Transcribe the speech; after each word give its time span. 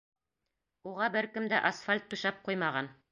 Уға 0.91 1.09
бер 1.17 1.27
кем 1.35 1.45
дә 1.51 1.59
асфальт 1.71 2.09
түшәп 2.15 2.41
ҡуймаған. 2.49 2.91